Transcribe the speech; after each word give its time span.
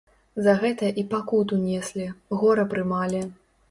За 0.47 0.55
гэта 0.63 0.89
і 1.03 1.05
пакуту 1.13 1.61
неслі, 1.69 2.11
гора 2.41 2.71
прымалі. 2.75 3.27